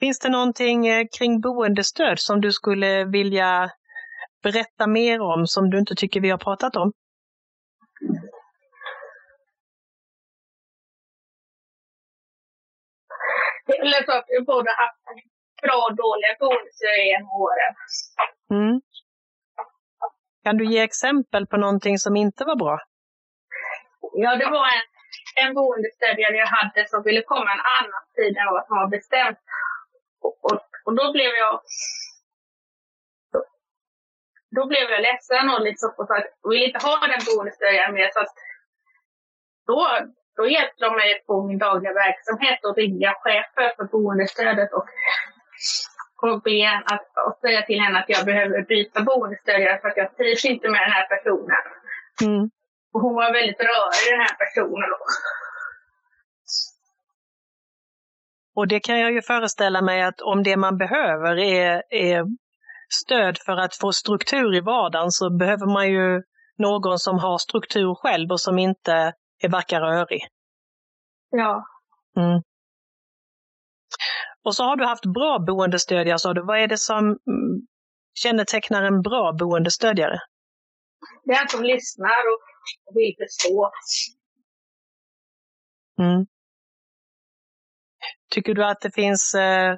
Finns 0.00 0.18
det 0.18 0.28
någonting 0.28 0.86
eh, 0.86 1.06
kring 1.18 1.40
boendestöd 1.40 2.18
som 2.18 2.40
du 2.40 2.52
skulle 2.52 3.04
vilja 3.04 3.70
berätta 4.42 4.86
mer 4.86 5.20
om 5.20 5.46
som 5.46 5.70
du 5.70 5.78
inte 5.78 5.94
tycker 5.94 6.20
vi 6.20 6.30
har 6.30 6.38
pratat 6.38 6.76
om? 6.76 6.92
det 13.70 13.76
är 13.76 13.82
väl 13.82 14.04
så 14.04 14.12
att 14.18 14.24
jag 14.28 14.44
både 14.44 14.70
haft 14.82 15.00
bra 15.62 15.78
och 15.88 15.96
dåliga 16.04 16.32
boendestöd 16.40 16.98
genom 17.10 17.30
åren. 17.44 17.72
Mm. 18.56 18.80
Kan 20.44 20.56
du 20.56 20.64
ge 20.72 20.80
exempel 20.82 21.46
på 21.46 21.56
någonting 21.56 21.98
som 21.98 22.16
inte 22.16 22.44
var 22.44 22.56
bra? 22.56 22.78
Ja, 24.24 24.36
det 24.36 24.50
var 24.56 24.66
en, 24.76 24.86
en 25.42 25.54
boendestödjare 25.54 26.36
jag 26.36 26.46
hade 26.46 26.88
som 26.88 27.02
ville 27.02 27.22
komma 27.22 27.50
en 27.56 27.64
annan 27.78 28.04
tid 28.16 28.36
än 28.36 28.52
vad 28.54 28.66
som 28.66 28.76
var 28.76 28.88
bestämt. 28.88 29.38
Och, 30.24 30.34
och, 30.46 30.60
och 30.84 30.94
då 30.98 31.12
blev 31.12 31.32
jag 31.42 31.54
då 34.56 34.66
blev 34.66 34.86
jag 34.90 35.02
ledsen 35.08 35.50
och 35.54 35.62
liksom 35.68 35.90
och 35.98 36.06
sa 36.06 36.14
att 36.16 36.30
jag 36.42 36.50
vill 36.50 36.62
inte 36.68 36.86
ha 36.86 36.96
den 37.12 37.22
boendestödjaren 37.26 37.94
mer. 37.94 38.10
Så 38.14 38.20
att 38.20 38.34
då, 39.66 39.78
då 40.36 40.42
hjälpte 40.54 40.84
de 40.84 40.96
mig 40.96 41.22
på 41.26 41.34
min 41.48 41.58
dagliga 41.58 41.92
verksamhet 41.92 42.64
och 42.64 42.76
ringa 42.76 43.12
chefer 43.24 43.68
för 43.76 43.84
boendestödet 43.84 44.72
och, 44.72 44.86
och, 46.22 46.42
be 46.42 46.82
att, 46.94 47.08
och 47.26 47.38
säga 47.40 47.62
till 47.62 47.80
henne 47.80 47.98
att 47.98 48.08
jag 48.14 48.24
behöver 48.24 48.62
byta 48.62 49.02
boendestödjare 49.02 49.80
för 49.80 49.88
att 49.88 49.96
jag 49.96 50.16
trivs 50.16 50.44
inte 50.44 50.68
med 50.68 50.80
den 50.80 50.96
här 50.98 51.06
personen. 51.14 51.62
Mm. 52.22 52.50
Och 52.92 53.00
hon 53.00 53.14
var 53.14 53.32
väldigt 53.32 53.60
rörig 53.60 54.04
den 54.10 54.20
här 54.20 54.36
personen. 54.44 54.88
Då. 54.90 54.98
Och 58.54 58.68
det 58.68 58.80
kan 58.80 59.00
jag 59.00 59.12
ju 59.12 59.22
föreställa 59.22 59.80
mig 59.82 60.02
att 60.02 60.20
om 60.20 60.42
det 60.42 60.56
man 60.56 60.78
behöver 60.78 61.38
är, 61.38 61.82
är 61.90 62.24
stöd 62.92 63.38
för 63.38 63.56
att 63.56 63.76
få 63.76 63.92
struktur 63.92 64.54
i 64.56 64.60
vardagen 64.60 65.10
så 65.10 65.30
behöver 65.30 65.66
man 65.66 65.88
ju 65.90 66.22
någon 66.58 66.98
som 66.98 67.18
har 67.18 67.38
struktur 67.38 67.94
själv 67.94 68.30
och 68.30 68.40
som 68.40 68.58
inte 68.58 69.14
är 69.38 69.48
varken 69.48 69.80
rörig. 69.80 70.22
Ja. 71.30 71.64
Mm. 72.16 72.42
Och 74.44 74.54
så 74.56 74.64
har 74.64 74.76
du 74.76 74.84
haft 74.84 75.06
bra 75.06 75.38
boendestödjare, 75.38 76.18
sa 76.18 76.34
du. 76.34 76.42
Vad 76.42 76.58
är 76.58 76.68
det 76.68 76.78
som 76.78 76.98
mm, 76.98 77.18
kännetecknar 78.14 78.82
en 78.82 79.02
bra 79.02 79.32
boendestödjare? 79.32 80.18
Det 81.24 81.32
är 81.32 81.42
en 81.42 81.48
som 81.48 81.62
lyssnar 81.62 82.08
och 82.08 82.50
och 82.86 82.96
vill 82.96 83.14
förstå. 83.18 83.70
Mm. 85.98 86.26
Tycker 88.30 88.54
du 88.54 88.64
att 88.64 88.80
det 88.80 88.94
finns 88.94 89.34
eh, 89.34 89.76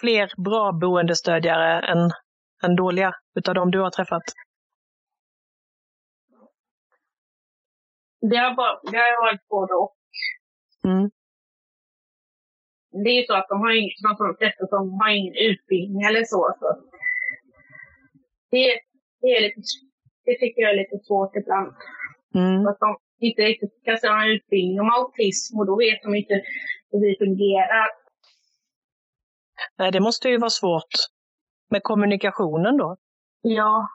fler 0.00 0.42
bra 0.44 0.72
boendestödjare 0.72 1.80
än, 1.92 2.10
än 2.64 2.76
dåliga 2.76 3.12
utav 3.34 3.54
de 3.54 3.70
du 3.70 3.80
har 3.80 3.90
träffat? 3.90 4.22
Det 8.30 8.36
har, 8.36 8.54
bara, 8.54 8.80
det 8.90 8.96
har 8.96 9.26
varit 9.26 9.48
både 9.48 9.74
och. 9.74 9.96
Mm. 10.84 11.10
Det 13.04 13.10
är 13.10 13.20
ju 13.20 13.26
så 13.26 13.34
att 13.34 13.48
de 13.48 13.60
har 13.60 13.72
ingen, 13.80 13.90
de 14.02 14.16
som 14.16 14.36
flesta 14.38 14.66
som 14.66 15.00
har 15.00 15.10
ingen 15.10 15.34
utbildning 15.50 16.02
eller 16.02 16.24
så. 16.24 16.54
så. 16.60 16.68
Det, 18.50 18.64
det, 19.20 19.28
är 19.36 19.40
lite, 19.40 19.60
det 20.24 20.34
tycker 20.40 20.62
jag 20.62 20.70
är 20.70 20.76
lite 20.76 20.98
svårt 21.06 21.36
ibland. 21.36 21.74
Mm. 22.34 22.66
Att 22.66 22.78
de 22.80 22.88
inte 23.20 23.42
riktigt 23.42 23.74
kanske 23.84 24.08
har 24.08 24.24
en 24.24 24.32
utbildning 24.36 24.80
om 24.80 24.90
autism 24.90 25.58
och 25.58 25.66
då 25.66 25.76
vet 25.76 26.02
de 26.02 26.14
inte 26.14 26.34
hur 26.90 27.00
det 27.00 27.24
fungerar. 27.24 27.88
Nej, 29.78 29.92
det 29.92 30.00
måste 30.00 30.28
ju 30.28 30.38
vara 30.38 30.50
svårt 30.50 30.94
med 31.70 31.82
kommunikationen 31.82 32.76
då. 32.76 32.96
Ja, 33.42 33.88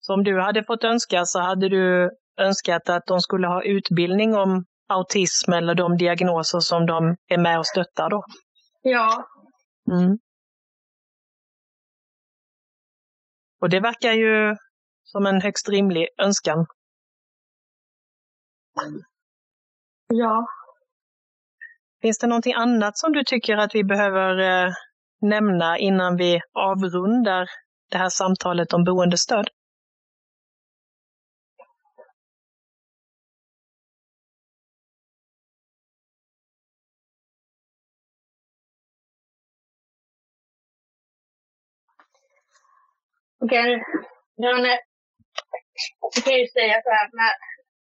Så 0.00 0.14
om 0.14 0.24
du 0.24 0.40
hade 0.40 0.64
fått 0.64 0.84
önska 0.84 1.24
så 1.24 1.40
hade 1.40 1.68
du 1.68 2.10
önskat 2.36 2.88
att 2.88 3.06
de 3.06 3.20
skulle 3.20 3.46
ha 3.46 3.62
utbildning 3.62 4.34
om 4.34 4.64
autism 4.88 5.52
eller 5.52 5.74
de 5.74 5.96
diagnoser 5.96 6.60
som 6.60 6.86
de 6.86 7.16
är 7.26 7.38
med 7.38 7.58
och 7.58 7.66
stöttar 7.66 8.10
då. 8.10 8.24
ja, 8.82 9.26
Mm. 9.90 10.18
Och 13.60 13.70
det 13.70 13.80
verkar 13.80 14.12
ju 14.12 14.56
som 15.04 15.26
en 15.26 15.40
högst 15.40 15.68
rimlig 15.68 16.08
önskan. 16.18 16.66
Ja. 20.06 20.46
Finns 22.02 22.18
det 22.18 22.26
någonting 22.26 22.54
annat 22.54 22.98
som 22.98 23.12
du 23.12 23.24
tycker 23.24 23.56
att 23.56 23.74
vi 23.74 23.84
behöver 23.84 24.38
eh, 24.38 24.72
nämna 25.20 25.78
innan 25.78 26.16
vi 26.16 26.40
avrundar 26.52 27.46
det 27.90 27.98
här 27.98 28.08
samtalet 28.08 28.72
om 28.72 28.84
boendestöd? 28.84 29.48
Okej, 43.44 43.76
okay. 43.76 44.78
jag 46.00 46.24
kan 46.24 46.34
ju 46.40 46.46
säga 46.46 46.82
så 46.84 46.90
här, 46.90 47.08
när 47.12 47.32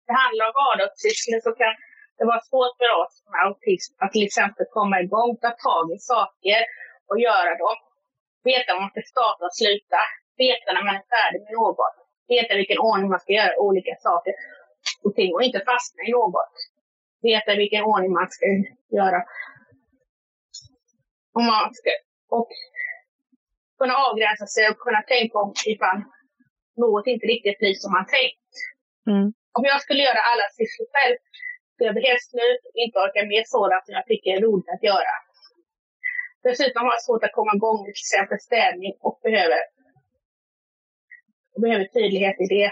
det 0.07 0.13
handlar 0.13 0.45
om 0.45 0.53
vardagssysslor 0.62 1.39
så 1.39 1.51
kan 1.51 1.75
det 2.17 2.25
vara 2.25 2.48
svårt 2.50 2.75
för 2.81 2.91
oss 3.01 3.13
med 3.31 3.39
autism 3.45 3.93
att 4.01 4.12
till 4.12 4.27
exempel 4.29 4.65
komma 4.77 4.95
igång, 5.05 5.31
ta 5.43 5.51
tag 5.67 5.86
i 5.95 6.00
saker 6.13 6.62
och 7.10 7.19
göra 7.27 7.51
dem. 7.63 7.77
Veta 8.43 8.74
var 8.74 8.81
man 8.81 8.93
ska 8.93 9.01
starta 9.13 9.41
och 9.45 9.55
sluta. 9.62 10.01
Veta 10.43 10.69
när 10.74 10.84
man 10.88 10.95
är 11.01 11.05
färdig 11.15 11.41
med 11.45 11.53
något. 11.62 11.95
Veta 12.34 12.53
vilken 12.62 12.79
ordning 12.89 13.10
man 13.13 13.24
ska 13.24 13.31
göra 13.39 13.53
olika 13.67 13.93
saker 14.07 14.34
och 15.05 15.13
ting 15.17 15.29
och 15.36 15.43
inte 15.48 15.62
fastna 15.69 16.01
i 16.07 16.12
något. 16.12 16.53
Veta 17.22 17.51
vilken 17.62 17.84
ordning 17.91 18.12
man 18.19 18.29
ska 18.36 18.45
göra. 19.00 19.19
Och, 21.36 21.43
man 21.51 21.74
ska, 21.79 21.89
och 22.38 22.50
kunna 23.79 23.95
avgränsa 24.07 24.45
sig 24.55 24.63
och 24.69 24.79
kunna 24.86 25.01
tänka 25.01 25.36
om 25.43 25.53
ifall 25.74 26.00
något 26.84 27.07
inte 27.07 27.25
riktigt 27.34 27.60
blir 27.60 27.74
som 27.74 27.91
man 27.98 28.05
tänkt. 28.17 28.51
Mm. 29.12 29.27
Om 29.57 29.63
jag 29.72 29.81
skulle 29.81 30.03
göra 30.07 30.22
alla 30.31 30.45
sysslor 30.57 30.88
själv 30.93 31.17
jag 31.84 31.94
bli 31.96 32.03
helt 32.10 32.29
slut 32.32 32.62
och 32.67 32.75
inte 32.84 33.00
orka 33.00 33.22
med 33.32 33.44
sådant 33.48 33.86
som 33.86 33.94
jag 34.00 34.05
tycker 34.05 34.29
är 34.32 34.41
roligt 34.41 34.70
att 34.75 34.84
göra. 34.84 35.13
Dessutom 36.44 36.84
har 36.86 36.94
jag 36.94 37.03
svårt 37.03 37.24
att 37.24 37.38
komma 37.39 37.51
igång 37.55 37.77
med 37.77 37.94
till 37.94 38.05
exempel 38.08 38.39
städning 38.39 38.94
och 39.00 39.20
behöver, 39.24 39.62
och 41.53 41.62
behöver 41.62 41.86
tydlighet 41.86 42.38
i 42.39 42.48
det. 42.55 42.72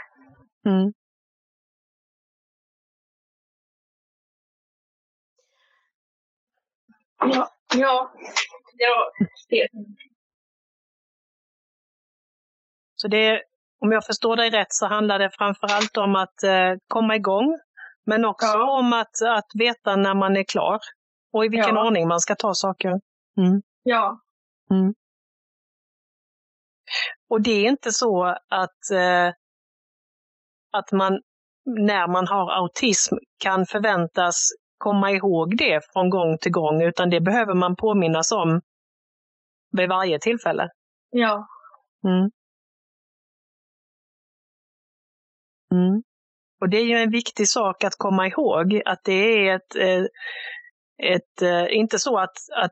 Mm. 0.69 0.93
Ja, 7.19 7.49
ja, 7.75 8.13
ja 8.77 9.11
det. 9.49 9.67
Så 12.95 13.07
det, 13.07 13.43
om 13.79 13.91
jag 13.91 14.05
förstår 14.05 14.35
dig 14.35 14.49
rätt 14.49 14.73
så 14.73 14.85
handlar 14.85 15.19
det 15.19 15.29
framför 15.37 15.67
allt 15.67 15.97
om 15.97 16.15
att 16.15 16.43
eh, 16.43 16.73
komma 16.87 17.15
igång, 17.15 17.59
men 18.05 18.25
också 18.25 18.45
Ja. 18.47 18.79
om 18.79 18.93
att, 18.93 19.21
att 19.27 19.47
veta 19.53 19.95
när 19.95 20.13
man 20.15 20.37
är 20.37 20.43
klar 20.43 20.79
och 21.33 21.45
i 21.45 21.49
vilken 21.49 21.75
Ja. 21.75 21.85
ordning 21.87 22.07
man 22.07 22.19
ska 22.19 22.35
ta 22.35 22.53
saker. 22.53 22.89
Mm. 23.37 23.61
Ja, 23.83 24.19
Och 27.29 27.41
det 27.41 27.51
är 27.51 27.69
inte 27.69 27.91
så 27.91 28.23
att, 28.49 28.91
eh, 28.93 29.33
att 30.71 30.91
man 30.91 31.21
när 31.65 32.07
man 32.07 32.27
har 32.27 32.51
autism 32.51 33.15
kan 33.37 33.65
förväntas 33.65 34.49
komma 34.77 35.11
ihåg 35.11 35.57
det 35.57 35.81
från 35.93 36.09
gång 36.09 36.37
till 36.37 36.51
gång, 36.51 36.81
utan 36.81 37.09
det 37.09 37.21
behöver 37.21 37.53
man 37.53 37.75
påminnas 37.75 38.31
om 38.31 38.61
vid 39.71 39.89
varje 39.89 40.19
tillfälle. 40.19 40.69
ja, 41.09 41.47
Mm. 42.03 42.31
Mm. 45.71 46.03
Och 46.63 46.69
det 46.69 46.77
är 46.77 46.85
ju 46.85 46.95
en 46.95 47.11
viktig 47.11 47.47
sak 47.47 47.83
att 47.83 47.95
komma 47.97 48.27
ihåg, 48.27 48.81
att 48.85 49.01
det 49.03 49.47
är 49.47 49.55
ett, 49.55 49.75
eh, 49.75 50.05
ett 51.13 51.41
eh, 51.41 51.77
inte 51.77 51.99
så 51.99 52.17
att, 52.17 52.37
att 52.55 52.71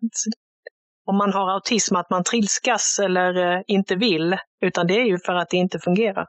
om 1.05 1.17
man 1.17 1.33
har 1.33 1.53
autism 1.53 1.95
att 1.95 2.09
man 2.09 2.23
trilskas 2.23 2.99
eller 2.99 3.55
eh, 3.57 3.61
inte 3.67 3.95
vill, 3.95 4.37
utan 4.61 4.87
det 4.87 4.93
är 4.93 5.05
ju 5.05 5.17
för 5.25 5.33
att 5.33 5.49
det 5.49 5.57
inte 5.57 5.79
fungerar. 5.79 6.21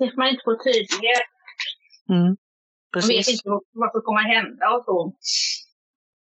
att 0.00 0.16
man 0.16 0.28
inte 0.28 0.42
får 0.44 0.64
tydlighet. 0.64 1.28
Mm. 2.08 2.22
Man 2.22 2.36
vet 2.94 3.06
Precis. 3.06 3.28
inte 3.28 3.48
vad 3.72 3.92
som 3.92 4.00
kommer 4.00 4.20
att 4.20 4.36
hända 4.36 4.70
och 4.70 4.84
så. 4.84 5.12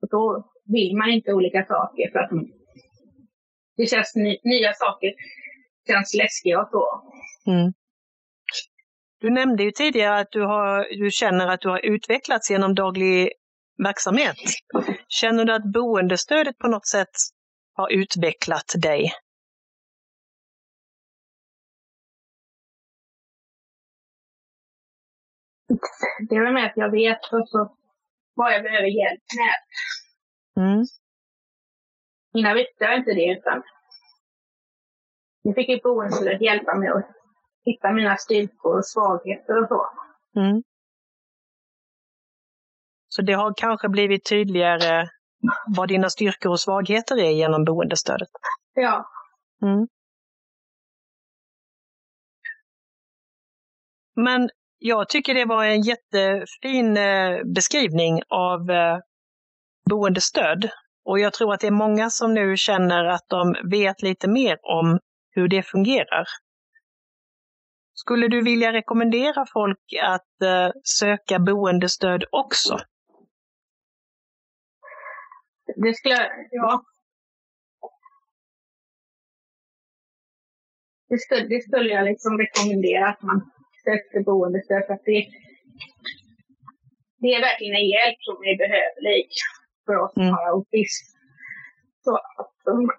Och 0.03 0.09
då 0.11 0.53
vill 0.65 0.97
man 0.97 1.11
inte 1.11 1.33
olika 1.33 1.65
saker 1.65 2.11
för 2.13 2.19
att 2.19 2.31
det 3.77 3.87
känns 3.87 4.15
ny, 4.15 4.39
nya 4.45 4.73
saker 4.73 5.13
känns 5.87 6.15
läskiga 6.15 6.61
och 6.61 6.69
så. 6.71 6.85
Mm. 7.51 7.73
Du 9.21 9.31
nämnde 9.31 9.63
ju 9.63 9.71
tidigare 9.71 10.19
att 10.19 10.31
du, 10.31 10.43
har, 10.43 10.87
du 11.05 11.11
känner 11.11 11.49
att 11.49 11.61
du 11.61 11.69
har 11.69 11.87
utvecklats 11.87 12.51
genom 12.51 12.75
daglig 12.75 13.33
verksamhet. 13.85 14.37
Känner 15.09 15.45
du 15.45 15.53
att 15.55 15.73
boendestödet 15.73 16.59
på 16.59 16.69
något 16.69 16.87
sätt 16.87 17.11
har 17.73 17.93
utvecklat 17.93 18.75
dig? 18.83 19.13
Det 26.29 26.35
är 26.35 26.45
väl 26.45 26.53
med 26.53 26.67
att 26.67 26.77
jag 26.77 26.91
vet 26.91 27.33
också 27.33 27.77
vad 28.35 28.53
jag 28.53 28.63
behöver 28.63 28.89
hjälp 28.89 29.23
med. 29.41 29.57
Mm. 30.65 30.85
Innan 32.35 32.55
visste 32.57 32.85
jag 32.85 32.97
inte 32.97 33.15
det 33.15 33.39
utan 33.39 33.63
nu 35.43 35.55
fick 35.55 35.69
ju 35.69 35.81
boendestödet 35.83 36.43
hjälpa 36.43 36.75
mig 36.75 36.89
att 36.89 37.20
hitta 37.71 37.93
mina 37.93 38.17
styrkor 38.17 38.79
och 38.79 38.87
svagheter 38.87 39.63
och 39.63 39.69
så. 39.69 39.87
Mm. 40.41 40.63
Så 43.09 43.23
det 43.23 43.33
har 43.33 43.55
kanske 43.57 43.89
blivit 43.89 44.25
tydligare 44.25 45.09
vad 45.77 45.89
dina 45.89 46.11
styrkor 46.11 46.51
och 46.51 46.61
svagheter 46.61 47.17
är 47.19 47.31
genom 47.31 47.65
boendestödet? 47.65 48.29
Ja, 48.75 49.11
Mm. 49.63 49.87
Men 54.17 54.51
jag 54.79 55.09
tycker 55.09 55.35
det 55.35 55.45
var 55.45 55.65
en 55.65 55.83
jättefin 55.83 56.97
eh, 56.97 57.45
beskrivning 57.55 58.23
av 58.29 58.71
eh, 58.71 58.99
boendestöd. 59.91 60.71
Och 61.05 61.19
jag 61.19 61.33
tror 61.33 61.55
att 61.55 61.61
det 61.61 61.67
är 61.67 61.71
många 61.71 62.11
som 62.11 62.35
nu 62.35 62.57
känner 62.57 63.05
att 63.05 63.25
de 63.29 63.55
vet 63.71 64.03
lite 64.03 64.29
mer 64.29 64.59
om 64.63 64.99
hur 65.31 65.49
det 65.49 65.63
fungerar. 65.63 66.25
Skulle 68.03 68.29
du 68.29 68.43
vilja 68.45 68.73
rekommendera 68.73 69.47
folk 69.53 69.85
att 70.03 70.43
eh, 70.43 70.71
söka 70.85 71.39
boendestöd 71.39 72.25
också? 72.33 72.79
det 75.77 75.95
skulle 75.95 76.15
jag, 76.15 76.31
ja. 76.51 76.83
Det 81.09 81.19
skulle, 81.19 81.47
det 81.49 81.61
skulle 81.61 81.89
jag 81.95 82.05
liksom 82.05 82.39
rekommendera 82.39 83.09
att 83.09 83.23
man 83.23 83.51
söker 83.85 84.21
boendestöd 84.25 84.83
för 84.87 84.95
att 84.95 85.05
det, 85.05 85.27
det 87.23 87.29
är 87.35 87.41
verkligen 87.41 87.77
en 87.77 87.89
hjälp 87.97 88.19
som 88.29 88.37
är 88.51 88.57
behövlig 88.65 89.29
för 89.87 89.97
oss 90.03 90.13
som 90.15 90.23
Mm. 90.23 90.35
har 90.35 90.45
autism. 90.55 91.05
Så 92.05 92.17
att 92.17 92.57
um, 92.67 92.91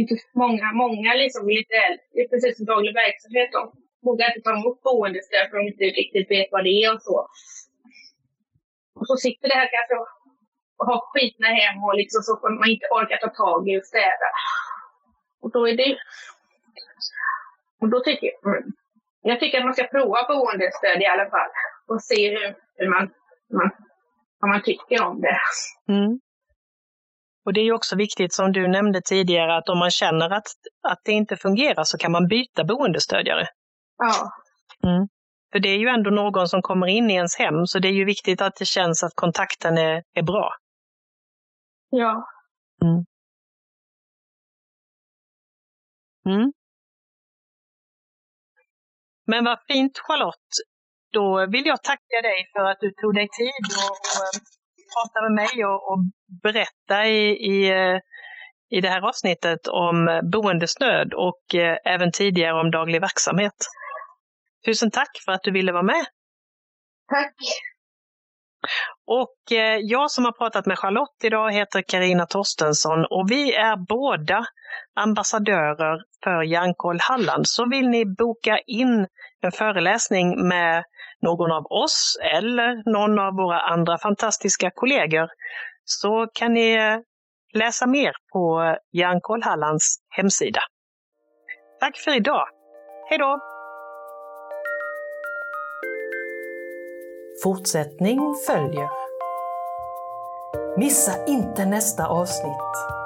inte 0.00 0.14
många, 0.34 0.72
många 0.72 1.14
liksom 1.14 1.48
lite 1.48 1.74
äldre, 1.86 2.04
det 2.12 2.20
är 2.20 2.28
precis 2.28 2.56
som 2.56 2.66
daglig 2.66 2.94
verksamhet, 2.94 3.48
de 3.52 3.62
vågar 4.06 4.26
inte 4.28 4.44
ta 4.46 4.52
emot 4.58 4.82
boendestöd 4.82 5.44
för 5.48 5.56
de 5.56 5.62
inte 5.72 5.84
riktigt 6.00 6.30
vet 6.30 6.48
vad 6.54 6.64
det 6.64 6.74
är 6.84 6.94
och 6.94 7.02
så. 7.02 7.18
Och 8.98 9.06
så 9.10 9.16
sitter 9.16 9.48
det 9.48 9.58
här 9.60 9.70
kanske 9.76 9.94
och 10.78 10.86
har 10.90 11.00
skitna 11.12 11.48
hem 11.60 11.78
och 11.84 11.96
liksom 12.02 12.20
så 12.22 12.32
får 12.40 12.50
man 12.60 12.68
inte 12.74 12.86
orkar 12.96 13.16
ta 13.16 13.30
tag 13.44 13.60
i 13.70 13.80
och 13.80 13.86
städa. 13.92 14.28
Och 15.42 15.50
då 15.54 15.68
är 15.68 15.76
det 15.76 15.98
och 17.80 17.88
då 17.88 18.00
tycker 18.00 18.26
jag, 18.26 18.54
mm. 18.56 18.72
jag 19.22 19.40
tycker 19.40 19.58
att 19.58 19.64
man 19.64 19.74
ska 19.74 19.84
prova 19.84 20.18
boendestöd 20.28 21.02
i 21.02 21.06
alla 21.06 21.30
fall 21.30 21.50
och 21.88 22.02
se 22.02 22.30
hur, 22.30 22.54
hur 22.76 22.88
man, 22.88 23.10
man, 23.52 23.70
vad 24.40 24.50
man 24.50 24.62
tycker 24.62 25.02
om 25.02 25.20
det. 25.20 25.38
Mm. 25.88 26.20
Och 27.44 27.52
det 27.52 27.60
är 27.60 27.64
ju 27.64 27.72
också 27.72 27.96
viktigt, 27.96 28.32
som 28.32 28.52
du 28.52 28.68
nämnde 28.68 29.00
tidigare, 29.04 29.56
att 29.56 29.68
om 29.68 29.78
man 29.78 29.90
känner 29.90 30.30
att, 30.30 30.48
att 30.88 31.00
det 31.04 31.12
inte 31.12 31.36
fungerar 31.36 31.84
så 31.84 31.98
kan 31.98 32.12
man 32.12 32.28
byta 32.28 32.64
boendestödjare. 32.64 33.46
Ja, 34.00 34.30
För 35.52 35.58
det 35.58 35.68
är 35.68 35.78
ju 35.78 35.88
ändå 35.88 36.10
någon 36.10 36.48
som 36.48 36.62
kommer 36.62 36.86
in 36.86 37.10
i 37.10 37.14
ens 37.14 37.36
hem, 37.36 37.66
så 37.66 37.78
det 37.78 37.88
är 37.88 37.92
ju 37.92 38.04
viktigt 38.04 38.40
att 38.42 38.56
det 38.56 38.64
känns 38.64 39.02
att 39.02 39.14
kontakten 39.14 39.78
är, 39.78 40.02
är 40.14 40.22
bra. 40.22 40.50
ja, 41.90 42.26
Mm. 46.26 46.52
Men 49.26 49.44
vad 49.44 49.58
fint 49.68 49.98
Charlotte! 49.98 50.54
Då 51.12 51.46
vill 51.46 51.66
jag 51.66 51.82
tacka 51.82 52.20
dig 52.22 52.50
för 52.52 52.64
att 52.64 52.78
du 52.80 52.92
tog 53.02 53.14
dig 53.14 53.28
tid 53.28 53.64
och, 53.86 53.90
och 53.90 54.24
eh, 54.24 54.40
prata 54.94 55.22
med 55.22 55.32
mig 55.32 55.64
och, 55.64 55.92
och 55.92 55.98
berätta 56.42 57.06
i, 57.06 57.20
i, 57.52 57.70
eh, 57.70 57.98
i 58.70 58.80
det 58.80 58.88
här 58.88 59.08
avsnittet 59.08 59.68
om 59.68 60.08
eh, 60.08 60.22
boendestöd 60.22 61.14
och 61.14 61.54
även 61.84 62.12
tidigare 62.12 62.60
om 62.60 62.70
daglig 62.70 63.00
verksamhet. 63.00 63.56
Tusen 64.64 64.90
tack 64.90 65.10
för 65.24 65.32
att 65.32 65.42
du 65.42 65.52
ville 65.52 65.72
vara 65.72 65.82
med! 65.82 66.06
tack. 67.10 67.34
Och 69.06 69.52
eh, 69.52 69.78
jag 69.82 70.10
som 70.10 70.24
har 70.24 70.32
pratat 70.32 70.66
med 70.66 70.78
Charlotte 70.78 71.24
idag 71.24 71.52
heter 71.52 71.82
Karina 71.82 72.26
Torstensson 72.26 73.04
och 73.04 73.30
vi 73.30 73.54
är 73.54 73.76
båda 73.76 74.44
ambassadörer 74.94 75.98
för 76.24 76.42
Hjärnkoll 76.42 76.98
Halland. 77.00 77.48
Så 77.48 77.68
vill 77.68 77.88
ni 77.88 78.04
boka 78.06 78.58
in 78.66 79.06
en 79.42 79.52
föreläsning 79.52 80.48
med 80.48 80.84
någon 81.22 81.52
av 81.52 81.66
oss 81.66 82.18
eller 82.34 82.92
någon 82.92 83.18
av 83.18 83.34
våra 83.34 83.60
andra 83.60 83.98
fantastiska 83.98 84.70
kollegor 84.74 85.28
så 85.84 86.26
kan 86.34 86.52
ni 86.52 86.72
eh, 86.72 86.98
läsa 87.54 87.86
mer 87.86 88.12
på 88.32 88.76
Hjärnkoll 88.92 89.42
Hallands 89.42 89.96
hemsida. 90.08 90.60
Tack 91.80 91.96
för 91.96 92.16
idag! 92.16 92.48
Hej 93.08 93.18
då! 93.18 93.49
Fortsättning 97.42 98.20
följer. 98.46 98.88
Missa 100.78 101.26
inte 101.26 101.64
nästa 101.64 102.06
avsnitt! 102.06 102.99